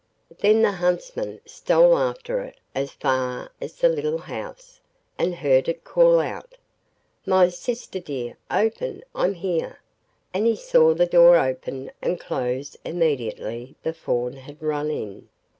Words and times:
Then 0.39 0.63
the 0.63 0.71
huntsman 0.71 1.41
stole 1.45 1.95
after 1.95 2.39
it 2.41 2.57
as 2.73 2.89
far 2.91 3.51
as 3.61 3.75
the 3.75 3.87
little 3.87 4.17
house, 4.17 4.79
and 5.19 5.35
heard 5.35 5.69
it 5.69 5.83
call 5.83 6.19
out, 6.19 6.57
'My 7.27 7.49
sister 7.49 7.99
dear, 7.99 8.35
open; 8.49 9.03
I'm 9.13 9.35
here,' 9.35 9.77
and 10.33 10.47
he 10.47 10.55
saw 10.55 10.95
the 10.95 11.05
door 11.05 11.37
open 11.37 11.91
and 12.01 12.19
close 12.19 12.75
immediately 12.83 13.75
the 13.83 13.93
fawn 13.93 14.33
had 14.33 14.59
run 14.59 14.89
in. 14.89 15.29